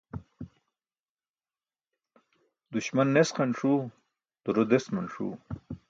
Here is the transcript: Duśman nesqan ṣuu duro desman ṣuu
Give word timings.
Duśman 2.71 3.09
nesqan 3.15 3.51
ṣuu 3.59 3.81
duro 4.43 4.63
desman 4.71 5.07
ṣuu 5.13 5.33